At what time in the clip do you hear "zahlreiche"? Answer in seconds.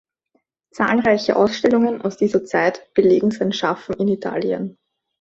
0.73-1.35